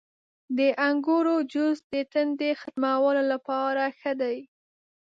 [0.57, 4.37] •د انګورو جوس د تندې ختمولو لپاره ښه دی.